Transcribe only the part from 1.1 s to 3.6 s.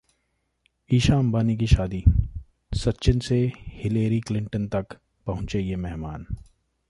अंबानी की शादी, सचिन से